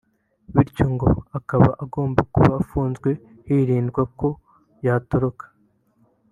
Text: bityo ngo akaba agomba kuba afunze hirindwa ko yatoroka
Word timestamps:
bityo 0.53 0.85
ngo 0.93 1.09
akaba 1.37 1.67
agomba 1.83 2.21
kuba 2.33 2.51
afunze 2.61 3.09
hirindwa 3.47 4.01
ko 4.19 4.27
yatoroka 4.85 5.45